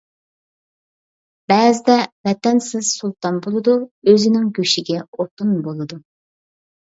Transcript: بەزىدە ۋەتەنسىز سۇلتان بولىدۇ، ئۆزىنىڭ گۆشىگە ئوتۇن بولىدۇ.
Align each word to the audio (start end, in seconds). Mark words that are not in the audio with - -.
بەزىدە 1.51 1.97
ۋەتەنسىز 2.29 2.89
سۇلتان 3.01 3.37
بولىدۇ، 3.47 3.75
ئۆزىنىڭ 4.13 4.49
گۆشىگە 4.61 5.03
ئوتۇن 5.19 5.53
بولىدۇ. 5.69 6.01